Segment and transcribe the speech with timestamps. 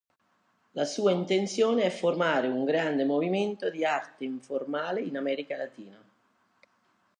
[0.71, 6.03] La sua intenzione è formare un grande movimento di arte informale in America latina.